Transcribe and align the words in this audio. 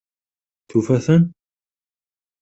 Tufa-ten? 0.69 1.23